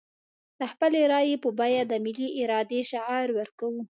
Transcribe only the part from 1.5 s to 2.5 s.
بيه د ملي